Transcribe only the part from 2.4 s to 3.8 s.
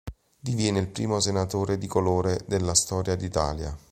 della storia d'Italia.